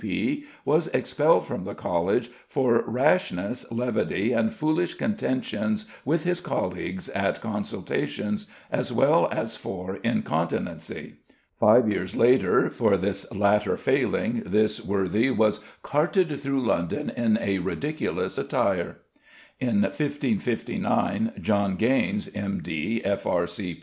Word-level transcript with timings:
C.P., 0.01 0.45
was 0.65 0.87
expelled 0.95 1.45
from 1.45 1.63
the 1.63 1.75
College 1.75 2.31
for 2.47 2.83
"rashness, 2.87 3.71
levity, 3.71 4.33
and 4.33 4.51
foolish 4.51 4.95
contentions 4.95 5.85
with 6.03 6.23
his 6.23 6.39
colleagues 6.39 7.07
at 7.09 7.39
consultations, 7.39 8.47
as 8.71 8.91
well 8.91 9.29
as 9.31 9.55
for 9.55 9.97
incontinency." 9.97 11.17
Five 11.59 11.87
years 11.87 12.15
later, 12.15 12.71
for 12.71 12.97
this 12.97 13.31
latter 13.31 13.77
failing, 13.77 14.41
this 14.43 14.83
worthy 14.83 15.29
"was 15.29 15.59
carted 15.83 16.41
through 16.41 16.65
London 16.65 17.11
in 17.15 17.37
a 17.39 17.59
ridiculous 17.59 18.39
attire." 18.39 19.01
In 19.59 19.81
1559, 19.83 21.33
John 21.39 21.77
Geynes, 21.77 22.27
M.D., 22.33 23.03
F.R. 23.05 23.45